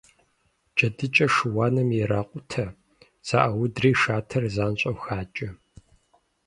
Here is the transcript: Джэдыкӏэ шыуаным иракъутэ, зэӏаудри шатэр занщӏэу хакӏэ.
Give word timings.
Джэдыкӏэ 0.75 1.27
шыуаным 1.33 1.89
иракъутэ, 1.99 2.65
зэӏаудри 3.27 3.91
шатэр 4.01 4.43
занщӏэу 4.55 4.97
хакӏэ. 5.03 5.49